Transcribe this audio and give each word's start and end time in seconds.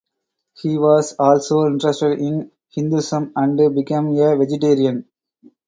He 0.59 0.79
was 0.79 1.13
also 1.19 1.67
interested 1.67 2.17
in 2.17 2.49
Hinduism 2.69 3.33
and 3.35 3.75
became 3.75 4.07
a 4.17 4.35
vegetarian. 4.35 5.05